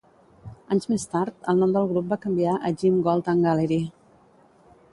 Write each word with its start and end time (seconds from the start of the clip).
Anys 0.75 0.87
més 0.93 1.03
tard, 1.11 1.35
el 1.53 1.59
nom 1.63 1.75
del 1.75 1.89
grup 1.91 2.09
va 2.13 2.19
canviar 2.25 2.55
a 2.57 2.71
Jim 2.83 2.97
Gold 3.09 3.29
and 3.35 3.49
Gallery. 3.49 3.81